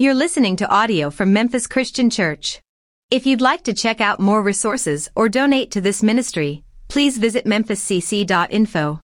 [0.00, 2.60] You're listening to audio from Memphis Christian Church.
[3.10, 7.46] If you'd like to check out more resources or donate to this ministry, please visit
[7.46, 9.00] memphiscc.info.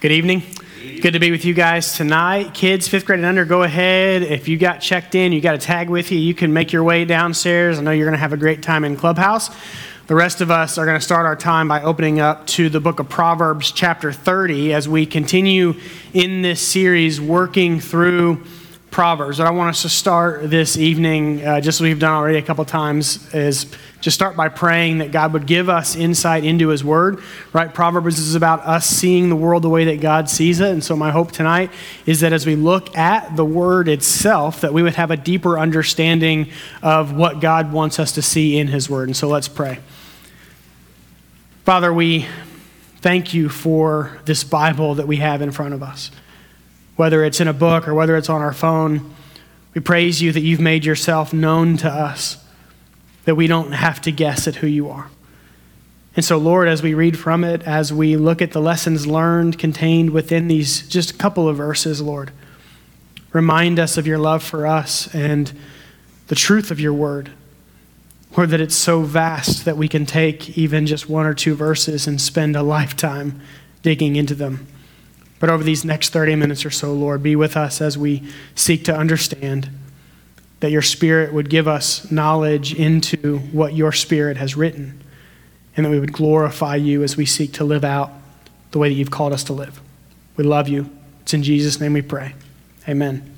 [0.00, 0.42] Good evening.
[1.00, 2.52] Good to be with you guys tonight.
[2.52, 4.24] Kids, fifth grade and under, go ahead.
[4.24, 6.84] If you got checked in, you got a tag with you, you can make your
[6.84, 7.78] way downstairs.
[7.78, 9.48] I know you're going to have a great time in Clubhouse.
[10.06, 12.78] The rest of us are going to start our time by opening up to the
[12.78, 15.80] book of Proverbs, chapter 30, as we continue
[16.12, 18.44] in this series working through
[18.94, 19.40] Proverbs.
[19.40, 22.42] What I want us to start this evening, uh, just as we've done already a
[22.42, 23.66] couple times, is
[24.00, 27.20] just start by praying that God would give us insight into His Word.
[27.52, 27.74] Right?
[27.74, 30.70] Proverbs is about us seeing the world the way that God sees it.
[30.70, 31.72] And so my hope tonight
[32.06, 35.58] is that as we look at the Word itself, that we would have a deeper
[35.58, 39.08] understanding of what God wants us to see in His Word.
[39.08, 39.80] And so let's pray.
[41.64, 42.26] Father, we
[42.98, 46.12] thank you for this Bible that we have in front of us
[46.96, 49.14] whether it's in a book or whether it's on our phone.
[49.74, 52.38] We praise you that you've made yourself known to us,
[53.24, 55.10] that we don't have to guess at who you are.
[56.16, 59.58] And so, Lord, as we read from it, as we look at the lessons learned
[59.58, 62.30] contained within these just a couple of verses, Lord,
[63.32, 65.52] remind us of your love for us and
[66.28, 67.30] the truth of your word.
[68.36, 72.06] Or that it's so vast that we can take even just one or two verses
[72.06, 73.40] and spend a lifetime
[73.82, 74.66] digging into them.
[75.44, 78.22] But over these next 30 minutes or so, Lord, be with us as we
[78.54, 79.68] seek to understand
[80.60, 85.02] that your Spirit would give us knowledge into what your Spirit has written,
[85.76, 88.10] and that we would glorify you as we seek to live out
[88.70, 89.82] the way that you've called us to live.
[90.38, 90.88] We love you.
[91.20, 92.34] It's in Jesus' name we pray.
[92.88, 93.30] Amen.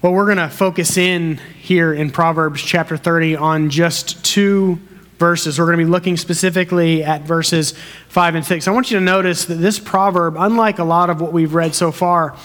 [0.00, 4.80] Well, we're going to focus in here in Proverbs chapter 30 on just two
[5.18, 5.58] verses.
[5.58, 7.74] We're going to be looking specifically at verses
[8.08, 8.68] 5 and 6.
[8.68, 11.74] I want you to notice that this proverb, unlike a lot of what we've read
[11.74, 12.36] so far,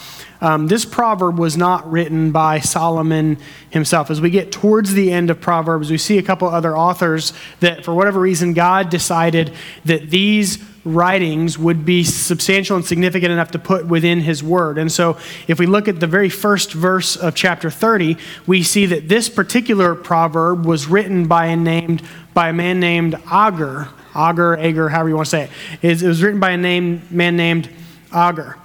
[0.41, 3.37] um, this proverb was not written by Solomon
[3.69, 4.11] himself.
[4.11, 7.85] As we get towards the end of Proverbs, we see a couple other authors that,
[7.85, 9.53] for whatever reason, God decided
[9.85, 14.77] that these writings would be substantial and significant enough to put within his word.
[14.77, 15.17] And so,
[15.47, 19.29] if we look at the very first verse of chapter 30, we see that this
[19.29, 23.89] particular proverb was written by a, named, by a man named Agur.
[24.15, 25.49] Agur, Agur, however you want to say
[25.81, 26.01] it.
[26.01, 27.69] It was written by a name, man named
[28.11, 28.57] Agur.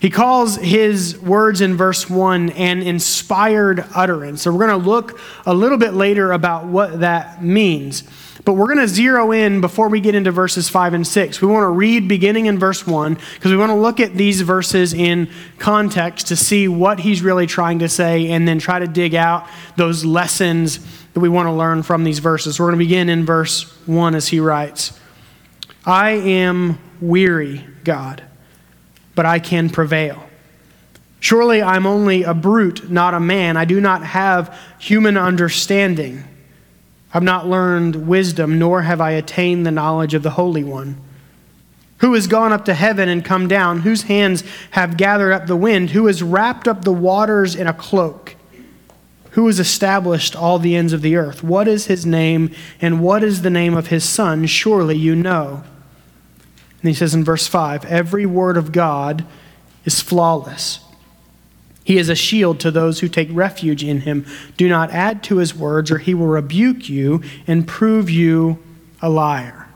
[0.00, 4.42] He calls his words in verse 1 an inspired utterance.
[4.42, 8.02] So we're going to look a little bit later about what that means.
[8.44, 11.40] But we're going to zero in before we get into verses 5 and 6.
[11.40, 14.42] We want to read beginning in verse 1 because we want to look at these
[14.42, 18.86] verses in context to see what he's really trying to say and then try to
[18.86, 22.60] dig out those lessons that we want to learn from these verses.
[22.60, 24.98] We're going to begin in verse 1 as he writes
[25.86, 28.22] I am weary, God
[29.14, 30.28] but I can prevail.
[31.20, 33.56] Surely I'm only a brute, not a man.
[33.56, 36.24] I do not have human understanding.
[37.12, 41.00] I've not learned wisdom, nor have I attained the knowledge of the Holy One.
[41.98, 43.80] Who has gone up to heaven and come down?
[43.80, 45.90] Whose hands have gathered up the wind?
[45.90, 48.33] Who has wrapped up the waters in a cloak?
[49.34, 51.42] Who has established all the ends of the earth?
[51.42, 54.46] What is his name, and what is the name of his son?
[54.46, 55.64] Surely you know.
[56.80, 59.26] And he says in verse 5 every word of God
[59.84, 60.78] is flawless.
[61.82, 64.24] He is a shield to those who take refuge in him.
[64.56, 68.62] Do not add to his words, or he will rebuke you and prove you
[69.02, 69.68] a liar.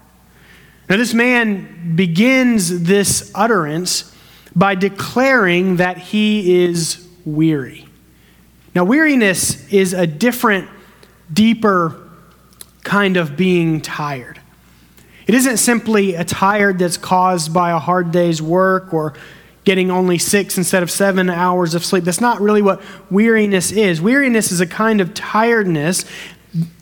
[0.89, 4.15] Now, this man begins this utterance
[4.55, 7.88] by declaring that he is weary.
[8.79, 10.69] Now, weariness is a different,
[11.33, 12.01] deeper
[12.85, 14.41] kind of being tired.
[15.27, 19.15] It isn't simply a tired that's caused by a hard day's work or
[19.65, 22.05] getting only six instead of seven hours of sleep.
[22.05, 22.81] That's not really what
[23.11, 24.01] weariness is.
[24.01, 26.05] Weariness is a kind of tiredness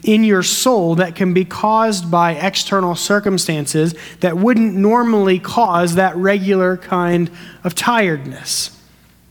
[0.05, 6.15] in your soul that can be caused by external circumstances that wouldn't normally cause that
[6.17, 7.31] regular kind
[7.65, 8.79] of tiredness.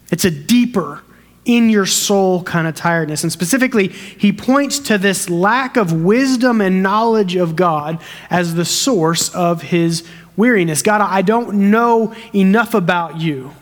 [0.10, 1.04] It's a deeper
[1.46, 3.24] in your soul kind of tiredness.
[3.24, 8.66] And specifically, he points to this lack of wisdom and knowledge of God as the
[8.66, 10.04] source of his
[10.36, 10.82] weariness.
[10.82, 13.54] God, I don't know enough about you.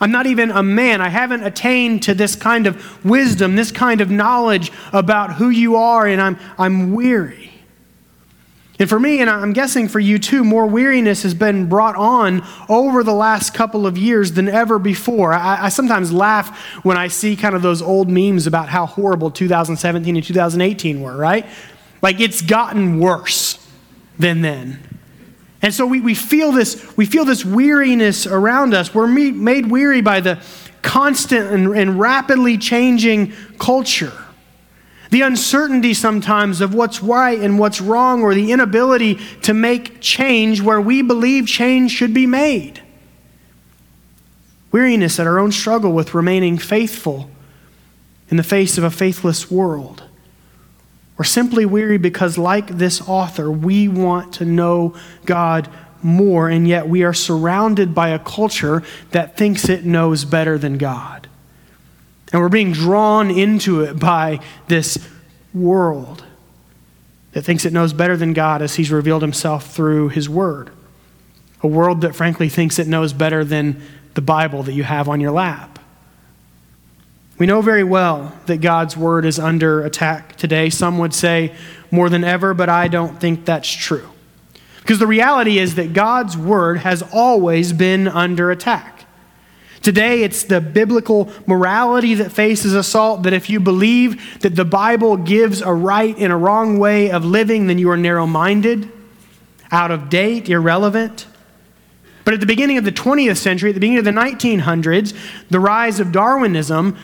[0.00, 1.00] I'm not even a man.
[1.00, 5.76] I haven't attained to this kind of wisdom, this kind of knowledge about who you
[5.76, 7.50] are, and I'm, I'm weary.
[8.78, 12.46] And for me, and I'm guessing for you too, more weariness has been brought on
[12.68, 15.32] over the last couple of years than ever before.
[15.32, 19.32] I, I, sometimes laugh when I see kind of those old memes about how horrible
[19.32, 21.44] 2017 and 2018 were, right?
[22.02, 23.58] Like it's gotten worse
[24.16, 24.78] than then.
[25.60, 28.94] And so we, we, feel this, we feel this weariness around us.
[28.94, 30.40] We're made weary by the
[30.82, 34.12] constant and, and rapidly changing culture.
[35.10, 40.60] The uncertainty sometimes of what's right and what's wrong, or the inability to make change
[40.60, 42.82] where we believe change should be made.
[44.70, 47.30] Weariness at our own struggle with remaining faithful
[48.28, 50.02] in the face of a faithless world.
[51.18, 54.94] Or simply weary because, like this author, we want to know
[55.24, 55.68] God
[56.02, 60.78] more, and yet we are surrounded by a culture that thinks it knows better than
[60.78, 61.27] God.
[62.32, 64.98] And we're being drawn into it by this
[65.54, 66.24] world
[67.32, 70.70] that thinks it knows better than God as He's revealed Himself through His Word.
[71.62, 73.82] A world that frankly thinks it knows better than
[74.14, 75.78] the Bible that you have on your lap.
[77.38, 80.70] We know very well that God's Word is under attack today.
[80.70, 81.54] Some would say
[81.90, 84.08] more than ever, but I don't think that's true.
[84.80, 88.97] Because the reality is that God's Word has always been under attack.
[89.82, 95.16] Today, it's the biblical morality that faces assault that if you believe that the Bible
[95.16, 98.90] gives a right and a wrong way of living, then you are narrow minded,
[99.70, 101.26] out of date, irrelevant.
[102.24, 105.16] But at the beginning of the 20th century, at the beginning of the 1900s,
[105.48, 106.96] the rise of Darwinism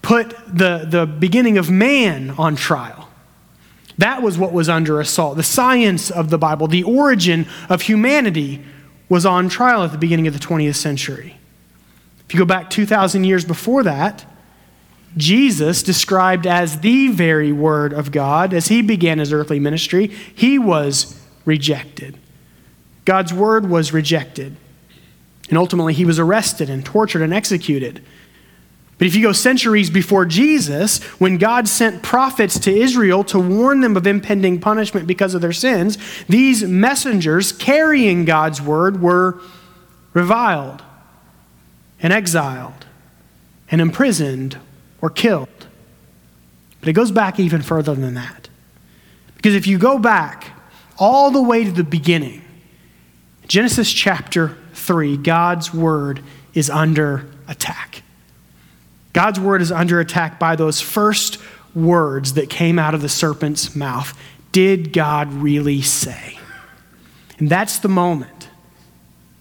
[0.00, 3.08] put the, the beginning of man on trial.
[3.98, 5.36] That was what was under assault.
[5.36, 8.64] The science of the Bible, the origin of humanity,
[9.10, 11.39] was on trial at the beginning of the 20th century.
[12.30, 14.24] If you go back 2,000 years before that,
[15.16, 20.56] Jesus, described as the very Word of God, as he began his earthly ministry, he
[20.56, 22.16] was rejected.
[23.04, 24.54] God's Word was rejected.
[25.48, 28.00] And ultimately, he was arrested and tortured and executed.
[28.98, 33.80] But if you go centuries before Jesus, when God sent prophets to Israel to warn
[33.80, 35.98] them of impending punishment because of their sins,
[36.28, 39.40] these messengers carrying God's word were
[40.14, 40.84] reviled
[42.02, 42.86] and exiled
[43.70, 44.58] and imprisoned
[45.00, 45.48] or killed.
[46.80, 48.48] But it goes back even further than that.
[49.36, 50.50] Because if you go back
[50.98, 52.42] all the way to the beginning,
[53.46, 56.22] Genesis chapter 3, God's word
[56.54, 58.02] is under attack.
[59.12, 61.38] God's word is under attack by those first
[61.74, 64.16] words that came out of the serpent's mouth.
[64.52, 66.38] Did God really say?
[67.38, 68.48] And that's the moment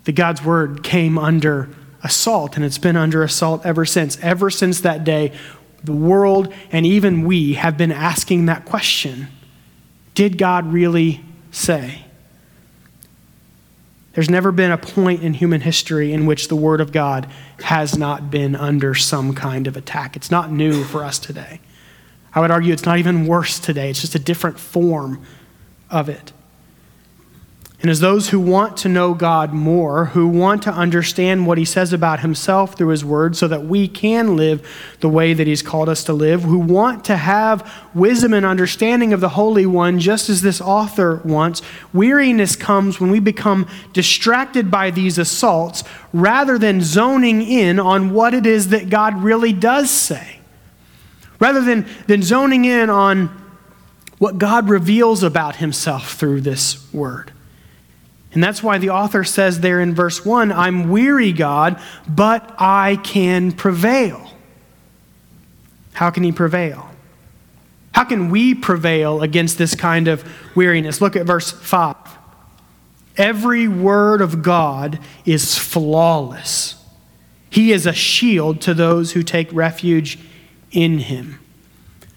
[0.05, 1.69] that God's word came under
[2.03, 4.17] assault, and it's been under assault ever since.
[4.21, 5.33] Ever since that day,
[5.83, 9.27] the world and even we have been asking that question
[10.13, 12.05] Did God really say?
[14.13, 17.29] There's never been a point in human history in which the Word of God
[17.61, 20.15] has not been under some kind of attack.
[20.15, 21.61] It's not new for us today.
[22.33, 25.23] I would argue it's not even worse today, it's just a different form
[25.89, 26.33] of it.
[27.81, 31.63] And as those who want to know God more, who want to understand what He
[31.63, 34.67] says about Himself through His Word so that we can live
[34.99, 39.13] the way that He's called us to live, who want to have wisdom and understanding
[39.13, 41.61] of the Holy One, just as this author wants,
[41.93, 48.33] weariness comes when we become distracted by these assaults rather than zoning in on what
[48.33, 50.41] it is that God really does say.
[51.39, 53.27] Rather than, than zoning in on
[54.17, 57.31] what God reveals about Himself through this Word.
[58.31, 62.97] And that's why the author says there in verse 1 I'm weary, God, but I
[63.03, 64.31] can prevail.
[65.93, 66.89] How can he prevail?
[67.91, 70.23] How can we prevail against this kind of
[70.55, 71.01] weariness?
[71.01, 71.95] Look at verse 5.
[73.17, 76.75] Every word of God is flawless.
[77.49, 80.19] He is a shield to those who take refuge
[80.71, 81.39] in him.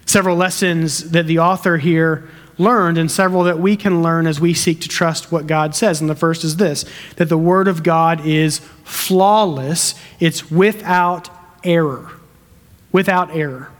[0.06, 2.28] Several lessons that the author here
[2.58, 6.00] learned and several that we can learn as we seek to trust what God says.
[6.00, 6.84] And the first is this
[7.16, 11.30] that the Word of God is flawless, it's without
[11.64, 12.10] error.
[12.92, 13.70] Without error.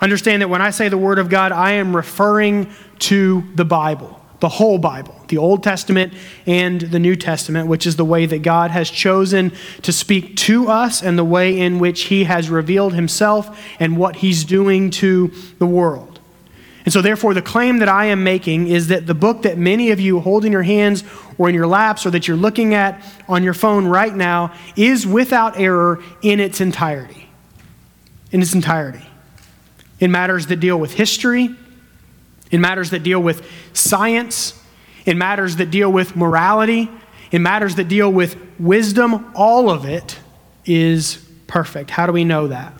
[0.00, 4.20] Understand that when I say the Word of God, I am referring to the Bible,
[4.40, 6.12] the whole Bible, the Old Testament
[6.44, 10.68] and the New Testament, which is the way that God has chosen to speak to
[10.68, 15.30] us and the way in which He has revealed Himself and what He's doing to
[15.58, 16.11] the world.
[16.84, 19.92] And so, therefore, the claim that I am making is that the book that many
[19.92, 21.04] of you hold in your hands
[21.38, 25.06] or in your laps or that you're looking at on your phone right now is
[25.06, 27.28] without error in its entirety.
[28.32, 29.06] In its entirety.
[30.00, 31.54] In matters that deal with history,
[32.50, 34.60] in matters that deal with science,
[35.06, 36.90] in matters that deal with morality,
[37.30, 40.18] in matters that deal with wisdom, all of it
[40.64, 41.90] is perfect.
[41.90, 42.74] How do we know that?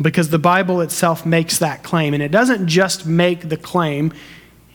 [0.00, 2.14] Because the Bible itself makes that claim.
[2.14, 4.12] And it doesn't just make the claim,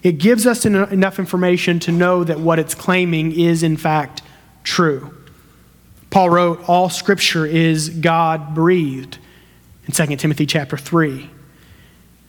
[0.04, 4.22] it gives us enough information to know that what it's claiming is, in fact,
[4.64, 5.18] true.
[6.12, 9.18] Paul wrote, All scripture is God breathed
[9.88, 11.30] in 2 Timothy chapter 3.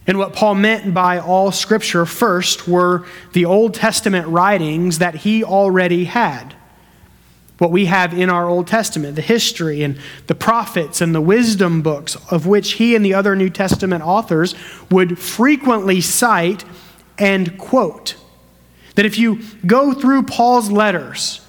[0.07, 5.45] And what Paul meant by all scripture first were the Old Testament writings that he
[5.45, 6.56] already had.
[7.59, 11.81] What we have in our Old Testament, the history and the prophets and the wisdom
[11.81, 14.55] books, of which he and the other New Testament authors
[14.91, 16.65] would frequently cite
[17.19, 18.17] and quote.
[18.95, 21.41] That if you go through Paul's letters,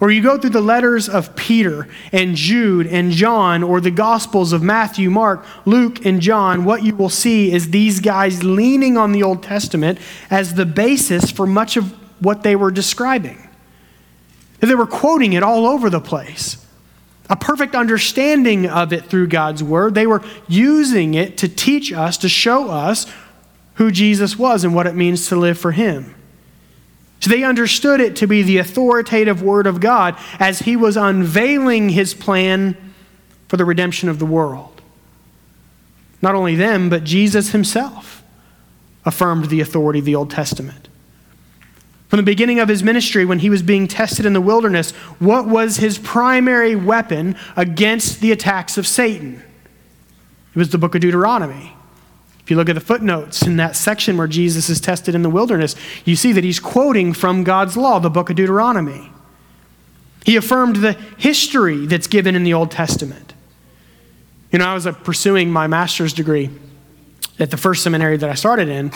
[0.00, 4.52] or you go through the letters of Peter and Jude and John, or the Gospels
[4.52, 9.10] of Matthew, Mark, Luke, and John, what you will see is these guys leaning on
[9.12, 9.98] the Old Testament
[10.30, 13.47] as the basis for much of what they were describing.
[14.60, 16.64] They were quoting it all over the place.
[17.30, 19.94] A perfect understanding of it through God's Word.
[19.94, 23.06] They were using it to teach us, to show us
[23.74, 26.14] who Jesus was and what it means to live for Him.
[27.20, 31.88] So they understood it to be the authoritative word of God as he was unveiling
[31.88, 32.76] his plan
[33.48, 34.80] for the redemption of the world.
[36.22, 38.22] Not only them, but Jesus himself
[39.04, 40.87] affirmed the authority of the Old Testament.
[42.08, 45.46] From the beginning of his ministry, when he was being tested in the wilderness, what
[45.46, 49.42] was his primary weapon against the attacks of Satan?
[50.54, 51.74] It was the book of Deuteronomy.
[52.40, 55.28] If you look at the footnotes in that section where Jesus is tested in the
[55.28, 59.12] wilderness, you see that he's quoting from God's law, the book of Deuteronomy.
[60.24, 63.34] He affirmed the history that's given in the Old Testament.
[64.50, 66.48] You know, I was pursuing my master's degree
[67.38, 68.92] at the first seminary that I started in.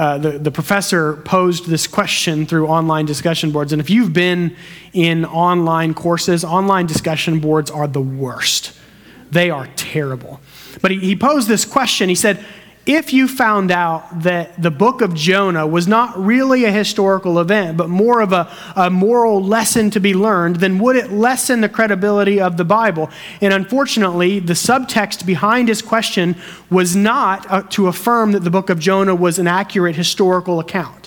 [0.00, 3.70] Uh, the, the professor posed this question through online discussion boards.
[3.74, 4.56] And if you've been
[4.94, 8.72] in online courses, online discussion boards are the worst.
[9.30, 10.40] They are terrible.
[10.80, 12.08] But he, he posed this question.
[12.08, 12.42] He said,
[12.90, 17.76] if you found out that the book of Jonah was not really a historical event,
[17.76, 21.68] but more of a, a, moral lesson to be learned, then would it lessen the
[21.68, 23.08] credibility of the Bible?
[23.40, 26.34] And unfortunately, the subtext behind his question
[26.68, 30.99] was not uh, to affirm that the book of Jonah was an accurate historical account.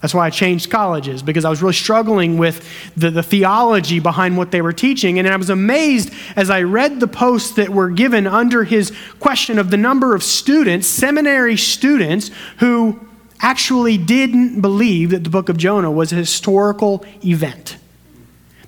[0.00, 2.64] That's why I changed colleges, because I was really struggling with
[2.96, 5.18] the, the theology behind what they were teaching.
[5.18, 9.58] And I was amazed as I read the posts that were given under his question
[9.58, 13.00] of the number of students, seminary students, who
[13.40, 17.76] actually didn't believe that the book of Jonah was a historical event.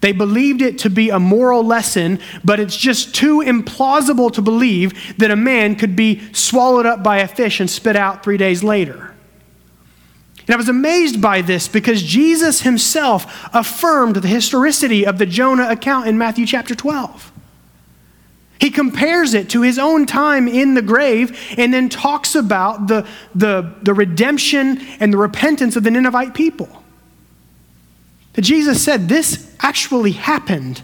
[0.01, 5.17] They believed it to be a moral lesson, but it's just too implausible to believe
[5.19, 8.65] that a man could be swallowed up by a fish and spit out three days
[8.65, 9.10] later.
[10.51, 15.69] And I was amazed by this because Jesus himself affirmed the historicity of the Jonah
[15.69, 17.31] account in Matthew chapter 12.
[18.59, 23.07] He compares it to his own time in the grave and then talks about the,
[23.33, 26.83] the, the redemption and the repentance of the Ninevite people.
[28.33, 30.83] That Jesus said this actually happened.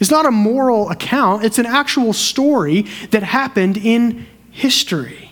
[0.00, 5.27] It's not a moral account, it's an actual story that happened in history.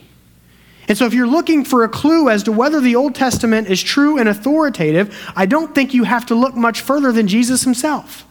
[0.88, 3.82] And so, if you're looking for a clue as to whether the Old Testament is
[3.82, 8.24] true and authoritative, I don't think you have to look much further than Jesus himself.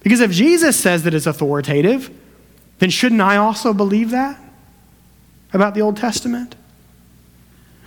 [0.00, 2.10] Because if Jesus says that it's authoritative,
[2.78, 4.38] then shouldn't I also believe that
[5.52, 6.54] about the Old Testament?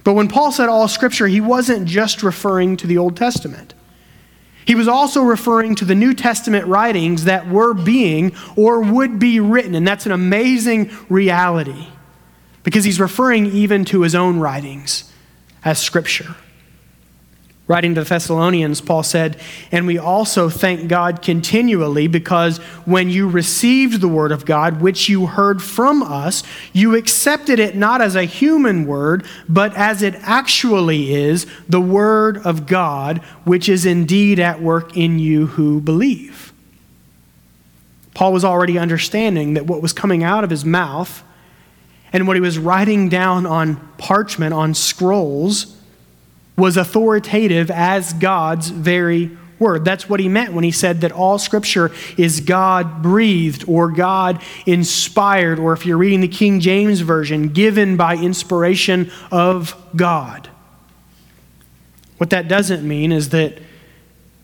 [0.03, 3.73] But when Paul said all scripture, he wasn't just referring to the Old Testament.
[4.65, 9.39] He was also referring to the New Testament writings that were being or would be
[9.39, 11.87] written, and that's an amazing reality
[12.63, 15.11] because he's referring even to his own writings
[15.63, 16.35] as scripture.
[17.67, 19.39] Writing to the Thessalonians, Paul said,
[19.71, 25.07] And we also thank God continually because when you received the word of God, which
[25.07, 30.15] you heard from us, you accepted it not as a human word, but as it
[30.15, 36.51] actually is, the word of God, which is indeed at work in you who believe.
[38.13, 41.23] Paul was already understanding that what was coming out of his mouth
[42.13, 45.77] and what he was writing down on parchment, on scrolls,
[46.57, 49.85] was authoritative as God's very word.
[49.85, 54.41] That's what he meant when he said that all scripture is God breathed or God
[54.65, 60.49] inspired, or if you're reading the King James Version, given by inspiration of God.
[62.17, 63.57] What that doesn't mean is that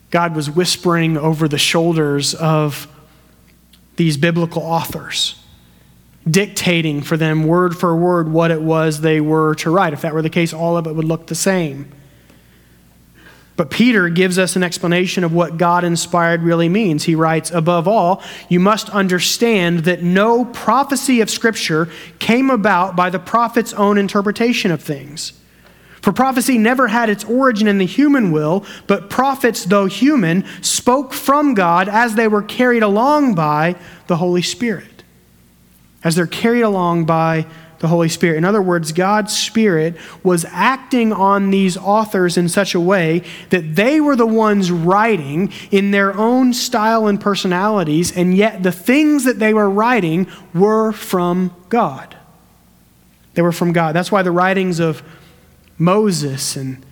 [0.10, 2.88] God was whispering over the shoulders of
[3.98, 5.44] these biblical authors
[6.30, 9.94] dictating for them word for word what it was they were to write.
[9.94, 11.92] If that were the case, all of it would look the same.
[13.58, 17.06] But Peter gives us an explanation of what God inspired really means.
[17.06, 23.10] He writes, Above all, you must understand that no prophecy of Scripture came about by
[23.10, 25.34] the prophet's own interpretation of things.
[26.04, 31.12] For prophecy never had its origin in the human will, but prophets, though human, spoke
[31.12, 34.97] from God as they were carried along by the Holy Spirit.
[36.04, 37.46] As they're carried along by
[37.80, 38.38] the Holy Spirit.
[38.38, 43.76] In other words, God's Spirit was acting on these authors in such a way that
[43.76, 49.26] they were the ones writing in their own style and personalities, and yet the things
[49.26, 52.16] that they were writing were from God.
[53.36, 53.96] They were from God.
[53.96, 55.04] That's why the writings of
[55.78, 56.84] Moses and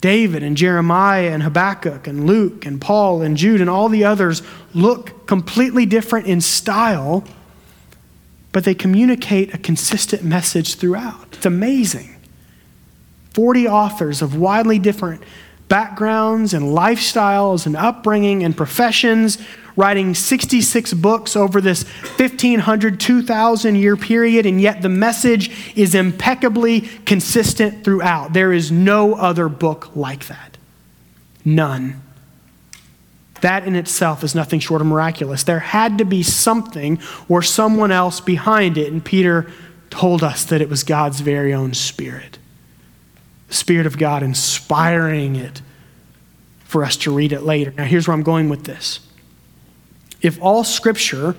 [0.00, 4.42] David and Jeremiah and Habakkuk and Luke and Paul and Jude and all the others
[4.74, 7.24] look completely different in style,
[8.54, 11.26] but they communicate a consistent message throughout.
[11.32, 12.14] It's amazing.
[13.32, 15.24] 40 authors of widely different
[15.68, 19.38] backgrounds and lifestyles and upbringing and professions
[19.74, 26.82] writing 66 books over this 1500, 2000 year period, and yet the message is impeccably
[27.06, 28.34] consistent throughout.
[28.34, 30.58] There is no other book like that.
[31.44, 32.03] None.
[33.44, 35.42] That in itself is nothing short of miraculous.
[35.42, 36.98] There had to be something
[37.28, 39.52] or someone else behind it, and Peter
[39.90, 42.38] told us that it was God's very own Spirit.
[43.48, 45.60] The Spirit of God inspiring it
[46.64, 47.74] for us to read it later.
[47.76, 49.00] Now, here's where I'm going with this
[50.22, 51.36] if all scripture,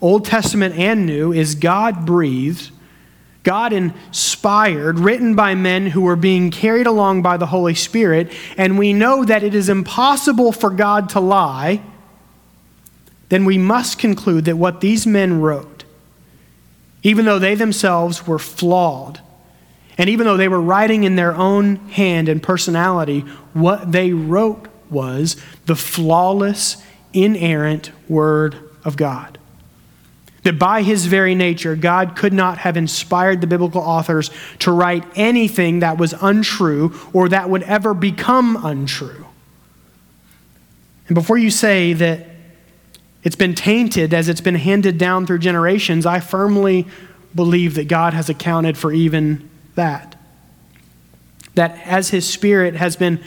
[0.00, 2.70] Old Testament and New, is God breathed,
[3.44, 8.78] God inspired, written by men who were being carried along by the Holy Spirit, and
[8.78, 11.82] we know that it is impossible for God to lie,
[13.28, 15.84] then we must conclude that what these men wrote,
[17.02, 19.20] even though they themselves were flawed,
[19.98, 23.20] and even though they were writing in their own hand and personality,
[23.52, 25.36] what they wrote was
[25.66, 26.82] the flawless
[27.12, 29.38] inerrant Word of God.
[30.44, 35.04] That by his very nature, God could not have inspired the biblical authors to write
[35.16, 39.26] anything that was untrue or that would ever become untrue.
[41.08, 42.26] And before you say that
[43.22, 46.86] it's been tainted as it's been handed down through generations, I firmly
[47.34, 50.14] believe that God has accounted for even that.
[51.54, 53.22] That as his spirit has been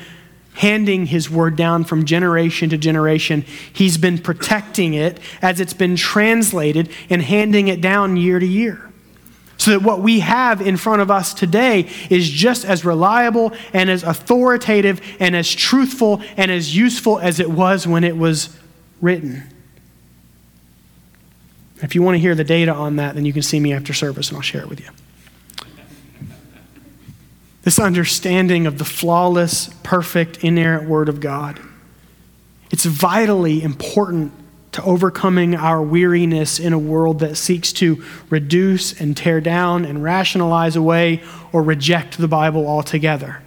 [0.58, 3.46] handing his word down from generation to generation.
[3.72, 8.84] He's been protecting it as it's been translated and handing it down year to year.
[9.58, 13.90] So that what we have in front of us today is just as reliable and
[13.90, 18.56] as authoritative and as truthful and as useful as it was when it was
[19.00, 19.44] written.
[21.82, 23.94] If you want to hear the data on that, then you can see me after
[23.94, 24.90] service and I'll share it with you
[27.68, 31.60] this understanding of the flawless, perfect, inerrant Word of God.
[32.72, 34.32] It's vitally important
[34.72, 40.02] to overcoming our weariness in a world that seeks to reduce and tear down and
[40.02, 43.44] rationalize away or reject the Bible altogether.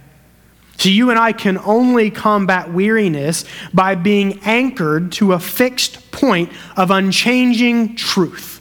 [0.77, 6.51] So, you and I can only combat weariness by being anchored to a fixed point
[6.77, 8.60] of unchanging truth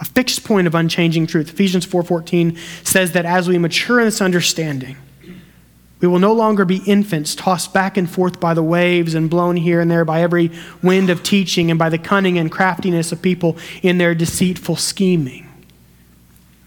[0.00, 1.50] a fixed point of unchanging truth.
[1.50, 4.96] Ephesians 4:14 says that as we mature in this understanding,
[6.00, 9.56] we will no longer be infants tossed back and forth by the waves and blown
[9.56, 13.20] here and there by every wind of teaching and by the cunning and craftiness of
[13.20, 15.48] people in their deceitful scheming.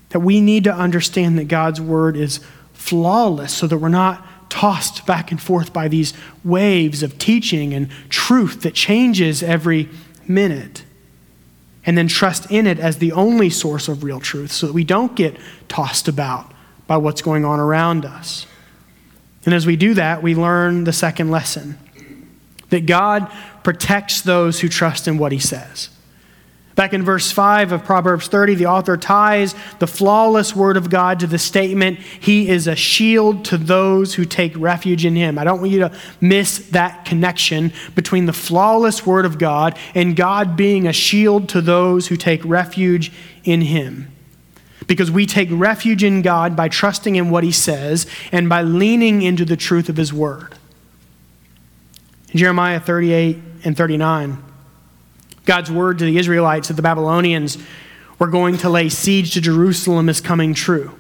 [0.10, 2.42] That we need to understand that God's word is
[2.74, 6.14] flawless so that we're not tossed back and forth by these
[6.44, 9.88] waves of teaching and truth that changes every
[10.28, 10.84] minute
[11.86, 14.84] and then trust in it as the only source of real truth so that we
[14.84, 16.52] don't get tossed about
[16.88, 18.46] by what's going on around us.
[19.46, 21.80] And as we do that, we learn the second lesson
[22.70, 23.32] that God
[23.64, 25.90] protects those who trust in what he says.
[26.76, 31.20] Back in verse 5 of Proverbs 30, the author ties the flawless word of God
[31.20, 35.38] to the statement, He is a shield to those who take refuge in Him.
[35.38, 40.16] I don't want you to miss that connection between the flawless word of God and
[40.16, 43.12] God being a shield to those who take refuge
[43.44, 44.10] in Him.
[44.88, 49.22] Because we take refuge in God by trusting in what He says and by leaning
[49.22, 50.56] into the truth of His word.
[52.34, 54.42] Jeremiah 38 and 39,
[55.52, 57.58] God's word to the Israelites that the Babylonians
[58.20, 60.98] were going to lay siege to Jerusalem is coming true.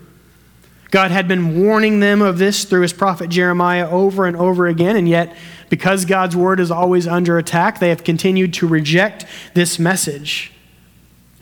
[0.89, 4.97] God had been warning them of this through his prophet Jeremiah over and over again,
[4.97, 5.37] and yet,
[5.69, 10.50] because God's word is always under attack, they have continued to reject this message.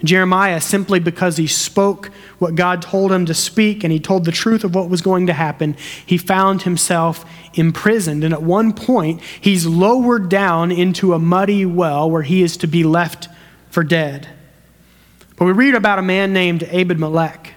[0.03, 4.31] Jeremiah, simply because he spoke what God told him to speak and he told the
[4.31, 8.23] truth of what was going to happen, he found himself imprisoned.
[8.23, 12.67] And at one point, he's lowered down into a muddy well where he is to
[12.67, 13.27] be left
[13.69, 14.27] for dead.
[15.35, 17.53] But we read about a man named Ebed Melech.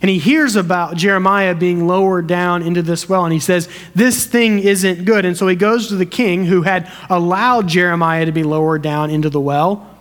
[0.00, 4.26] And he hears about Jeremiah being lowered down into this well, and he says, This
[4.26, 5.24] thing isn't good.
[5.24, 9.10] And so he goes to the king who had allowed Jeremiah to be lowered down
[9.10, 9.91] into the well,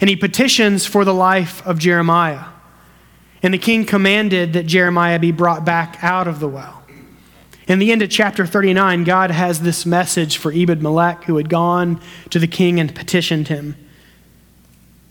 [0.00, 2.44] and he petitions for the life of Jeremiah.
[3.42, 6.82] And the king commanded that Jeremiah be brought back out of the well.
[7.68, 11.50] In the end of chapter 39, God has this message for Ebed Melech, who had
[11.50, 13.76] gone to the king and petitioned him.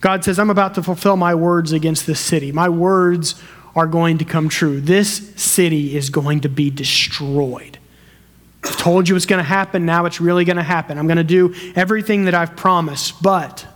[0.02, 2.52] God says, I'm about to fulfill my words against this city.
[2.52, 3.42] My words
[3.76, 4.82] are going to come true.
[4.82, 7.78] This city is going to be destroyed.
[8.64, 9.86] I've told you it's going to happen.
[9.86, 10.98] Now it's really going to happen.
[10.98, 13.68] I'm going to do everything that I've promised, but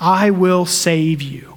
[0.00, 1.56] I will save you.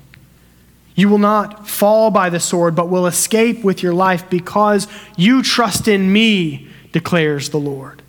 [0.95, 5.41] You will not fall by the sword, but will escape with your life because you
[5.41, 8.02] trust in me, declares the Lord.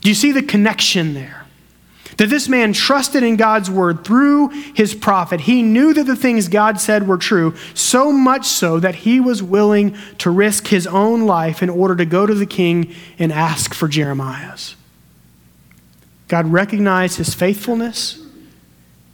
[0.00, 1.44] Do you see the connection there?
[2.16, 5.42] That this man trusted in God's word through his prophet.
[5.42, 9.42] He knew that the things God said were true, so much so that he was
[9.42, 13.74] willing to risk his own life in order to go to the king and ask
[13.74, 14.76] for Jeremiah's.
[16.28, 18.25] God recognized his faithfulness,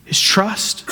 [0.05, 0.89] his trust,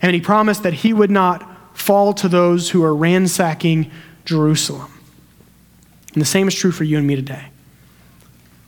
[0.00, 3.90] and he promised that he would not fall to those who are ransacking
[4.24, 4.92] Jerusalem.
[6.12, 7.46] And the same is true for you and me today.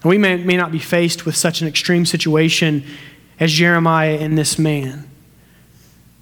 [0.02, 2.84] And we may, may not be faced with such an extreme situation
[3.38, 5.08] as Jeremiah and this man.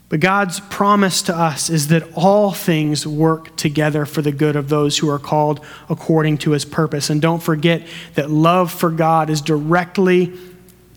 [0.09, 4.69] But God's promise to us is that all things work together for the good of
[4.69, 7.09] those who are called according to his purpose.
[7.09, 10.39] And don't forget that love for God is directly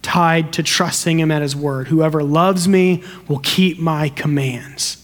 [0.06, 1.88] tied to trusting him at his word.
[1.88, 5.04] Whoever loves me will keep my commands.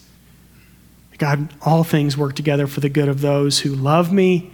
[1.17, 4.51] God, all things work together for the good of those who love me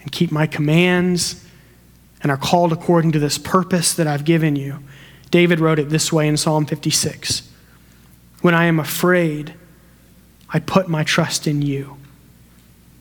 [0.00, 1.44] and keep my commands
[2.22, 4.78] and are called according to this purpose that I've given you.
[5.32, 7.50] David wrote it this way in Psalm 56
[8.42, 9.54] When I am afraid,
[10.50, 11.96] I put my trust in you.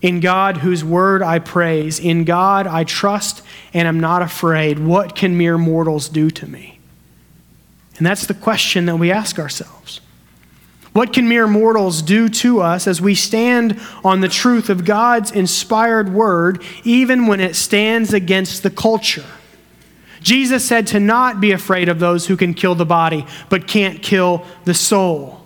[0.04, 3.42] In God, whose word I praise, in God I trust
[3.74, 4.78] and am not afraid.
[4.78, 6.78] What can mere mortals do to me?
[7.98, 10.02] And that's the question that we ask ourselves.
[10.92, 15.32] What can mere mortals do to us as we stand on the truth of God's
[15.32, 19.26] inspired word, even when it stands against the culture?
[20.22, 24.02] Jesus said to not be afraid of those who can kill the body, but can't
[24.02, 25.43] kill the soul.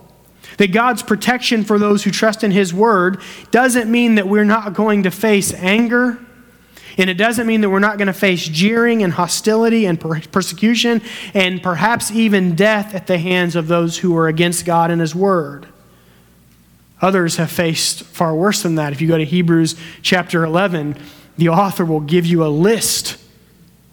[0.56, 4.74] That God's protection for those who trust in His word doesn't mean that we're not
[4.74, 6.18] going to face anger
[6.98, 10.20] and it doesn't mean that we're not going to face jeering and hostility and per-
[10.20, 11.00] persecution
[11.32, 15.14] and perhaps even death at the hands of those who are against God and His
[15.14, 15.68] Word.
[17.00, 18.92] Others have faced far worse than that.
[18.92, 20.96] If you go to Hebrews chapter 11,
[21.36, 23.16] the author will give you a list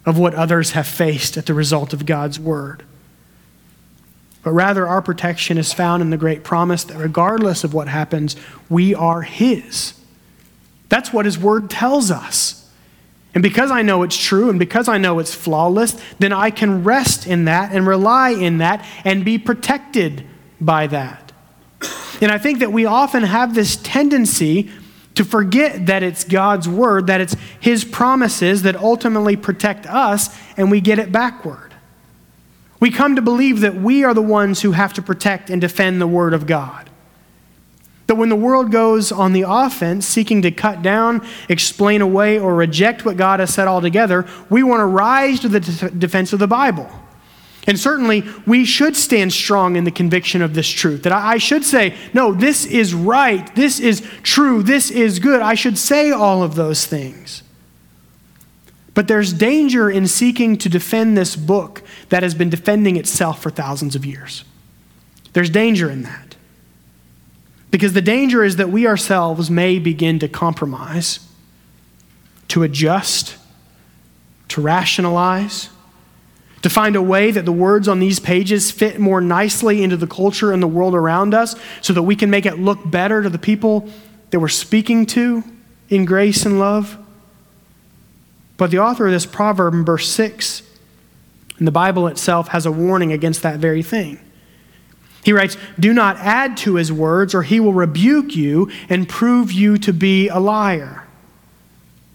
[0.04, 2.84] of what others have faced at the result of God's Word.
[4.46, 8.36] But rather, our protection is found in the great promise that regardless of what happens,
[8.68, 9.94] we are His.
[10.88, 12.70] That's what His Word tells us.
[13.34, 16.84] And because I know it's true and because I know it's flawless, then I can
[16.84, 20.24] rest in that and rely in that and be protected
[20.60, 21.32] by that.
[22.20, 24.70] And I think that we often have this tendency
[25.16, 30.70] to forget that it's God's word, that it's His promises that ultimately protect us, and
[30.70, 31.65] we get it backward.
[32.78, 36.00] We come to believe that we are the ones who have to protect and defend
[36.00, 36.90] the word of God.
[38.06, 42.54] That when the world goes on the offense, seeking to cut down, explain away, or
[42.54, 45.60] reject what God has said altogether, we want to rise to the
[45.98, 46.88] defense of the Bible.
[47.66, 51.02] And certainly, we should stand strong in the conviction of this truth.
[51.02, 55.40] That I should say, no, this is right, this is true, this is good.
[55.42, 57.42] I should say all of those things.
[58.96, 63.50] But there's danger in seeking to defend this book that has been defending itself for
[63.50, 64.42] thousands of years.
[65.34, 66.34] There's danger in that.
[67.70, 71.20] Because the danger is that we ourselves may begin to compromise,
[72.48, 73.36] to adjust,
[74.48, 75.68] to rationalize,
[76.62, 80.06] to find a way that the words on these pages fit more nicely into the
[80.06, 83.28] culture and the world around us so that we can make it look better to
[83.28, 83.90] the people
[84.30, 85.44] that we're speaking to
[85.90, 86.96] in grace and love.
[88.56, 90.62] But the author of this proverb in verse 6
[91.58, 94.20] in the Bible itself has a warning against that very thing.
[95.24, 99.50] He writes, Do not add to his words, or he will rebuke you and prove
[99.50, 101.06] you to be a liar.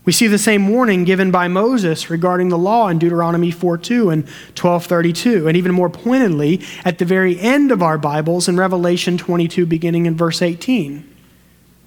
[0.03, 4.09] We see the same warning given by Moses regarding the law in Deuteronomy 4 2
[4.09, 9.17] and 1232, and even more pointedly at the very end of our Bibles in Revelation
[9.17, 11.10] 22, beginning in verse 18.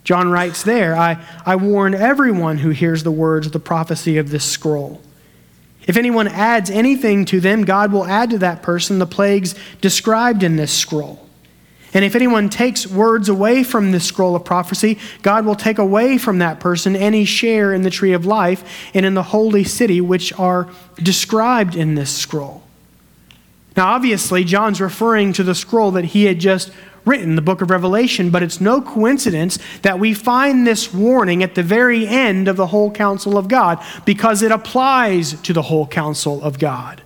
[0.05, 4.31] John writes there, I, I warn everyone who hears the words of the prophecy of
[4.31, 5.01] this scroll.
[5.87, 10.43] If anyone adds anything to them, God will add to that person the plagues described
[10.43, 11.25] in this scroll.
[11.95, 16.19] And if anyone takes words away from this scroll of prophecy, God will take away
[16.19, 20.01] from that person any share in the tree of life and in the holy city
[20.01, 22.65] which are described in this scroll.
[23.77, 26.73] Now, obviously, John's referring to the scroll that he had just
[27.05, 31.55] written, the book of Revelation, but it's no coincidence that we find this warning at
[31.55, 35.87] the very end of the whole counsel of God because it applies to the whole
[35.87, 37.03] counsel of God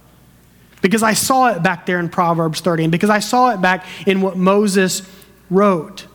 [0.80, 3.86] because I saw it back there in Proverbs 30, and because I saw it back
[4.06, 5.02] in what Moses
[5.50, 6.06] wrote.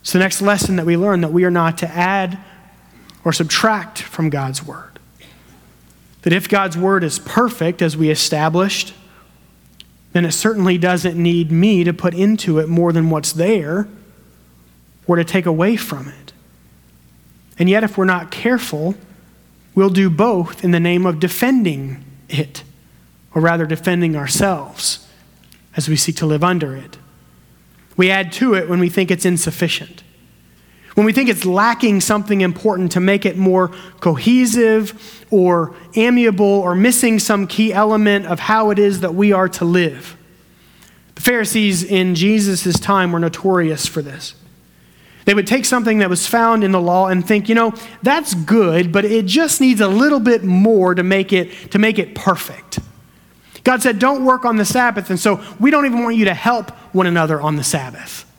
[0.00, 2.38] It's the next lesson that we learn that we are not to add
[3.24, 4.98] or subtract from God's word.
[6.22, 8.94] That if God's word is perfect, as we established,
[10.14, 13.88] then it certainly doesn't need me to put into it more than what's there
[15.08, 16.32] or to take away from it.
[17.58, 18.94] And yet, if we're not careful,
[19.74, 22.62] we'll do both in the name of defending it
[23.34, 25.06] or rather defending ourselves
[25.76, 26.96] as we seek to live under it.
[27.96, 30.03] We add to it when we think it's insufficient.
[30.94, 33.68] When we think it's lacking something important to make it more
[34.00, 39.48] cohesive or amiable or missing some key element of how it is that we are
[39.48, 40.16] to live.
[41.16, 44.34] The Pharisees in Jesus' time were notorious for this.
[45.24, 48.34] They would take something that was found in the law and think, you know, that's
[48.34, 52.14] good, but it just needs a little bit more to make it, to make it
[52.14, 52.78] perfect.
[53.64, 56.34] God said, don't work on the Sabbath, and so we don't even want you to
[56.34, 58.30] help one another on the Sabbath.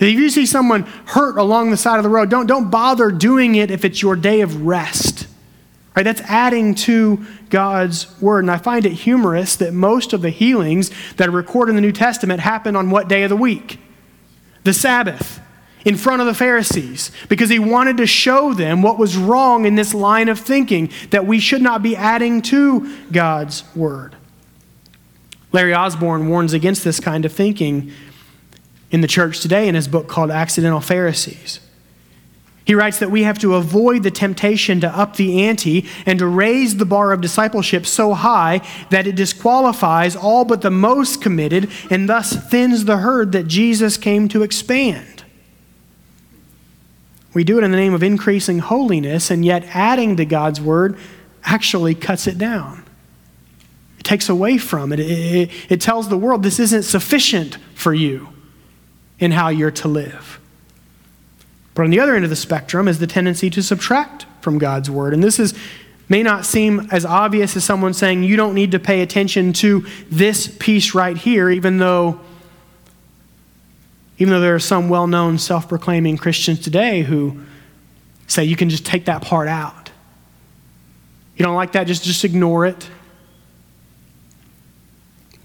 [0.00, 3.56] If you see someone hurt along the side of the road, don't, don't bother doing
[3.56, 5.26] it if it's your day of rest.
[5.96, 6.04] Right?
[6.04, 8.44] That's adding to God's word.
[8.44, 11.82] And I find it humorous that most of the healings that are recorded in the
[11.82, 13.80] New Testament happen on what day of the week?
[14.62, 15.40] The Sabbath,
[15.84, 19.74] in front of the Pharisees, because he wanted to show them what was wrong in
[19.74, 24.14] this line of thinking, that we should not be adding to God's word.
[25.50, 27.90] Larry Osborne warns against this kind of thinking
[28.90, 31.60] in the church today in his book called Accidental Pharisees.
[32.64, 36.26] He writes that we have to avoid the temptation to up the ante and to
[36.26, 41.70] raise the bar of discipleship so high that it disqualifies all but the most committed
[41.90, 45.24] and thus thins the herd that Jesus came to expand.
[47.32, 50.98] We do it in the name of increasing holiness, and yet adding to God's word
[51.44, 52.84] actually cuts it down
[53.98, 55.00] It takes away from it.
[55.00, 55.50] It, it.
[55.70, 58.28] it tells the world this isn't sufficient for you
[59.18, 60.40] in how you're to live.
[61.74, 64.90] But on the other end of the spectrum is the tendency to subtract from God's
[64.90, 65.14] word.
[65.14, 65.54] And this is
[66.08, 69.86] may not seem as obvious as someone saying you don't need to pay attention to
[70.10, 72.20] this piece right here, even though
[74.18, 77.40] even though there are some well-known self-proclaiming Christians today who
[78.26, 79.90] say you can just take that part out.
[81.36, 82.90] You don't like that, just, just ignore it.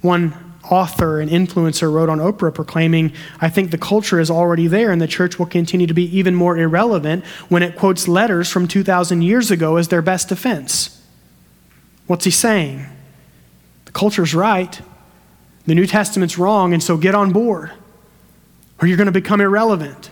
[0.02, 4.91] One author and influencer wrote on Oprah proclaiming, I think the culture is already there
[4.91, 8.67] and the church will continue to be even more irrelevant when it quotes letters from
[8.67, 11.02] 2,000 years ago as their best defense.
[12.08, 12.86] What's he saying?
[13.86, 14.80] The culture's right,
[15.65, 17.71] the New Testament's wrong, and so get on board,
[18.82, 20.12] or you're going to become irrelevant.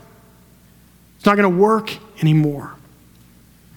[1.18, 2.76] It's not going to work anymore.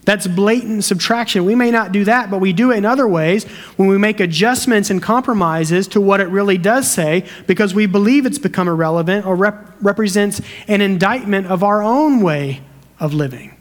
[0.05, 1.45] That's blatant subtraction.
[1.45, 3.45] We may not do that, but we do it in other ways
[3.77, 8.27] when we make adjustments and compromises to what it really does say because we believe
[8.27, 12.61] it's become irrelevant or rep- represents an indictment of our own way
[13.01, 13.57] of living.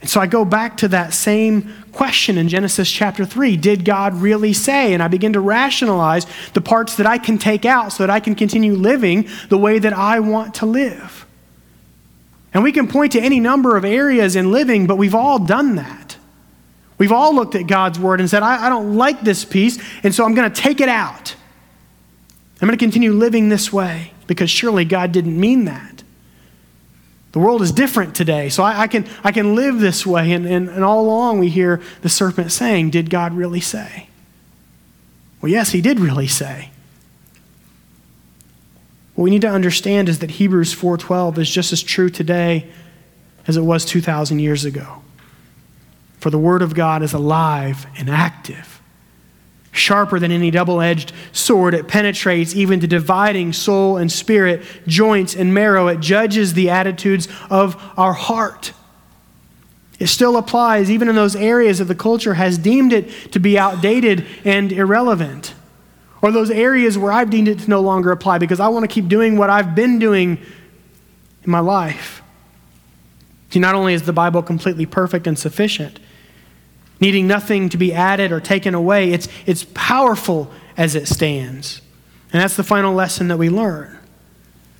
[0.00, 4.14] And so I go back to that same question in Genesis chapter 3 Did God
[4.14, 4.92] really say?
[4.92, 8.20] And I begin to rationalize the parts that I can take out so that I
[8.20, 11.26] can continue living the way that I want to live.
[12.54, 15.76] And we can point to any number of areas in living, but we've all done
[15.76, 16.16] that.
[16.96, 20.14] We've all looked at God's word and said, I, I don't like this piece, and
[20.14, 21.34] so I'm going to take it out.
[22.60, 26.02] I'm going to continue living this way because surely God didn't mean that.
[27.32, 30.32] The world is different today, so I, I can, I can live this way.
[30.32, 34.08] And, and, and all along we hear the serpent saying, Did God really say?
[35.40, 36.70] Well, yes, he did really say.
[39.18, 42.68] What we need to understand is that Hebrews 4:12 is just as true today
[43.48, 45.02] as it was 2000 years ago.
[46.20, 48.80] For the word of God is alive and active,
[49.72, 51.74] sharper than any double-edged sword.
[51.74, 55.88] It penetrates even to dividing soul and spirit, joints and marrow.
[55.88, 58.72] It judges the attitudes of our heart.
[59.98, 63.58] It still applies even in those areas that the culture has deemed it to be
[63.58, 65.54] outdated and irrelevant
[66.20, 68.88] or those areas where I've deemed it to no longer apply because I want to
[68.88, 70.38] keep doing what I've been doing
[71.44, 72.22] in my life.
[73.50, 76.00] See, not only is the Bible completely perfect and sufficient,
[77.00, 81.80] needing nothing to be added or taken away, it's, it's powerful as it stands.
[82.32, 83.98] And that's the final lesson that we learn.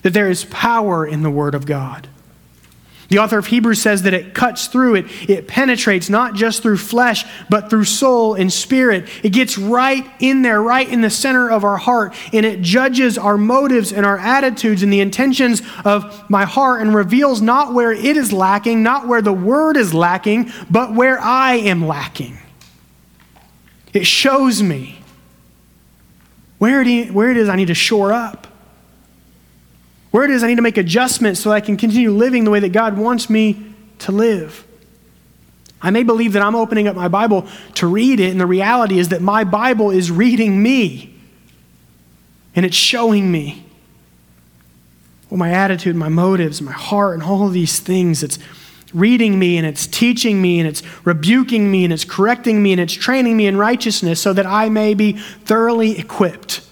[0.02, 2.08] that there is power in the Word of God.
[3.08, 6.76] The author of Hebrews says that it cuts through, it, it penetrates not just through
[6.76, 9.08] flesh, but through soul and spirit.
[9.22, 13.16] It gets right in there, right in the center of our heart, and it judges
[13.16, 17.92] our motives and our attitudes and the intentions of my heart and reveals not where
[17.92, 22.36] it is lacking, not where the word is lacking, but where I am lacking.
[23.94, 25.00] It shows me
[26.58, 28.47] where where it is I need to shore up.
[30.10, 32.60] Where it is I need to make adjustments so I can continue living the way
[32.60, 34.66] that God wants me to live.
[35.80, 38.98] I may believe that I'm opening up my Bible to read it, and the reality
[38.98, 41.14] is that my Bible is reading me.
[42.56, 43.64] And it's showing me
[45.30, 48.22] well, my attitude, my motives, my heart, and all of these things.
[48.22, 48.38] It's
[48.94, 52.80] reading me, and it's teaching me, and it's rebuking me, and it's correcting me, and
[52.80, 56.62] it's training me in righteousness so that I may be thoroughly equipped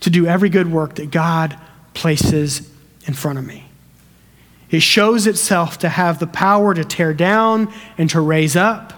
[0.00, 1.58] to do every good work that God
[1.98, 2.70] places
[3.06, 3.64] in front of me.
[4.70, 8.92] It shows itself to have the power to tear down and to raise up,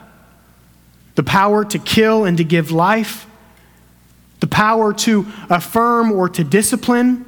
[1.14, 3.26] the power to kill and to give life,
[4.40, 7.24] the power to affirm or to discipline,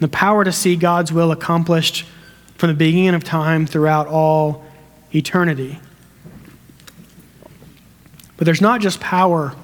[0.00, 2.04] the power to see God's will accomplished
[2.56, 4.64] from the beginning of time throughout all
[5.14, 5.78] eternity.
[8.36, 9.54] But there's not just power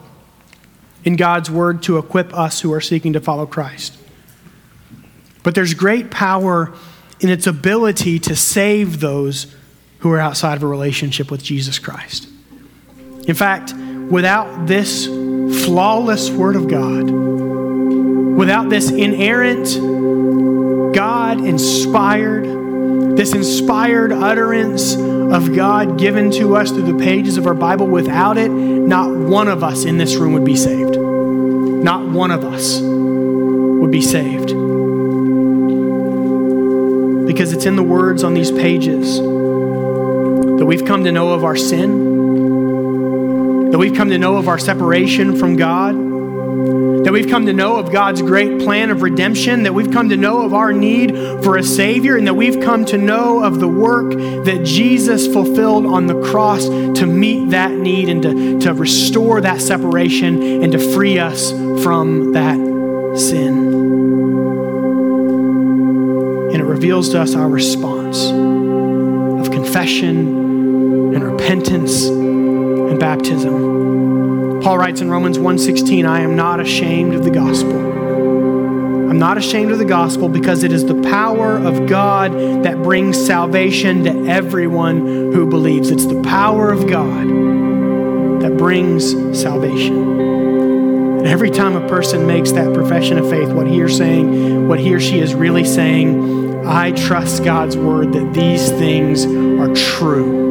[1.04, 3.98] in God's word to equip us who are seeking to follow Christ.
[5.46, 6.74] But there's great power
[7.20, 9.54] in its ability to save those
[10.00, 12.28] who are outside of a relationship with Jesus Christ.
[13.28, 17.08] In fact, without this flawless Word of God,
[18.36, 19.66] without this inerrant,
[20.92, 27.54] God inspired, this inspired utterance of God given to us through the pages of our
[27.54, 30.96] Bible, without it, not one of us in this room would be saved.
[30.96, 34.65] Not one of us would be saved
[37.26, 41.56] because it's in the words on these pages that we've come to know of our
[41.56, 42.10] sin,
[43.70, 45.94] that we've come to know of our separation from God,
[47.04, 50.16] that we've come to know of God's great plan of redemption, that we've come to
[50.16, 53.68] know of our need for a Savior, and that we've come to know of the
[53.68, 59.40] work that Jesus fulfilled on the cross to meet that need and to, to restore
[59.40, 61.50] that separation and to free us
[61.82, 62.56] from that
[63.16, 63.45] sin
[66.76, 74.60] reveals to us our response of confession and repentance and baptism.
[74.60, 77.72] Paul writes in Romans 1:16, "I am not ashamed of the gospel."
[79.08, 83.16] I'm not ashamed of the gospel because it is the power of God that brings
[83.16, 85.90] salvation to everyone who believes.
[85.90, 87.26] It's the power of God
[88.42, 89.96] that brings salvation.
[91.20, 94.78] And every time a person makes that profession of faith, what he or saying, what
[94.78, 100.46] he or she is really saying I trust God's word that these things are true.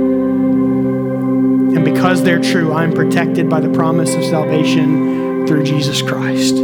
[1.76, 6.56] And because they're true, I'm protected by the promise of salvation through Jesus Christ.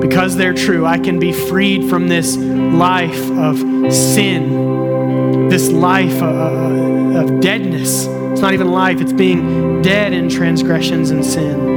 [0.00, 3.58] Because they're true, I can be freed from this life of
[3.92, 8.06] sin, this life uh, of deadness.
[8.06, 11.72] It's not even life, it's being dead in transgressions and sin.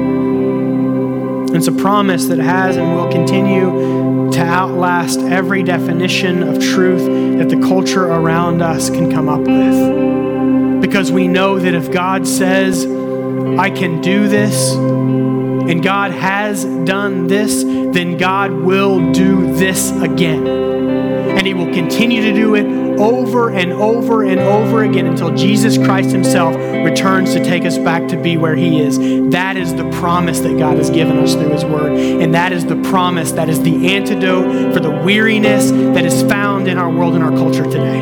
[1.56, 3.97] It's a promise that has and will continue
[4.38, 7.04] to outlast every definition of truth
[7.40, 10.80] that the culture around us can come up with.
[10.80, 17.26] Because we know that if God says, I can do this, and God has done
[17.26, 20.46] this, then God will do this again.
[20.46, 25.78] And He will continue to do it over and over and over again until Jesus
[25.78, 28.98] Christ Himself returns to take us back to be where He is.
[29.32, 31.92] That is the promise that God has given us through His Word.
[31.98, 36.68] And that is the promise, that is the antidote for the weariness that is found
[36.68, 38.02] in our world and our culture today.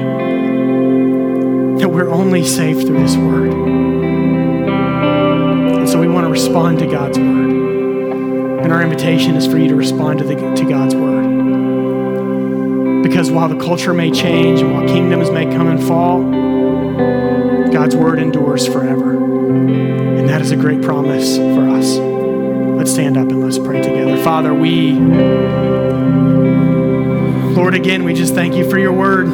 [1.80, 3.54] That we're only saved through this Word.
[5.80, 7.52] And so we want to respond to God's Word.
[8.64, 11.45] And our invitation is for you to respond to, the, to God's Word.
[13.16, 16.22] Because while the culture may change and while kingdoms may come and fall,
[17.72, 19.16] God's word endures forever.
[19.16, 21.96] And that is a great promise for us.
[21.96, 24.22] Let's stand up and let's pray together.
[24.22, 25.00] Father, we,
[27.56, 29.30] Lord, again, we just thank you for your word.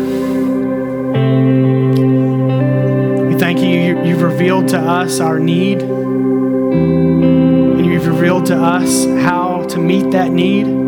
[3.29, 9.63] We thank you, you've revealed to us our need, and you've revealed to us how
[9.69, 10.80] to meet that need.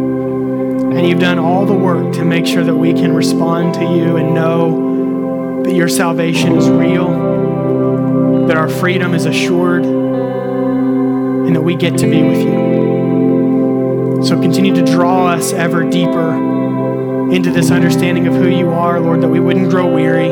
[0.95, 4.15] And you've done all the work to make sure that we can respond to you
[4.17, 11.75] and know that your salvation is real, that our freedom is assured, and that we
[11.75, 14.21] get to be with you.
[14.23, 19.21] So continue to draw us ever deeper into this understanding of who you are, Lord,
[19.21, 20.29] that we wouldn't grow weary,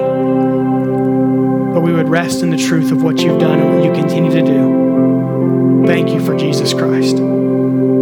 [1.74, 4.32] but we would rest in the truth of what you've done and what you continue
[4.32, 5.86] to do.
[5.88, 7.18] Thank you for Jesus Christ.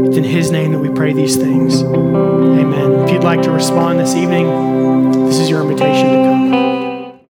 [0.09, 1.83] It's in His name that we pray these things.
[1.83, 2.93] Amen.
[2.93, 6.68] If you'd like to respond this evening, this is your invitation to come.